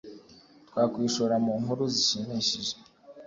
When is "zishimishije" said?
1.93-2.73